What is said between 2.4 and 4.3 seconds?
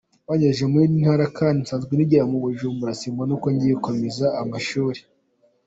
Bujumbura, simbona uko ngiye kugomeza